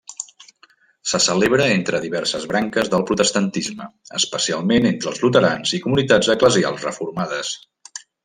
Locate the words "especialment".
4.21-4.89